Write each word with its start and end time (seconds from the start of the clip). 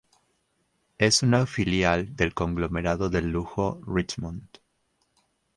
Es 0.97 1.21
una 1.21 1.45
filial 1.45 2.15
del 2.15 2.33
conglomerado 2.33 3.11
del 3.11 3.29
lujo 3.31 3.79
Richemont. 3.85 4.57